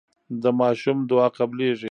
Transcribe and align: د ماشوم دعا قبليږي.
د 0.41 0.43
ماشوم 0.59 0.97
دعا 1.09 1.27
قبليږي. 1.37 1.79